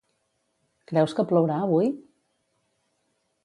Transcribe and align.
Creus 0.93 1.13
que 1.19 1.27
plourà 1.33 1.59
avui? 1.67 1.93